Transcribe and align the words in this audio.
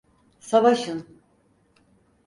Savaşın! 0.39 1.07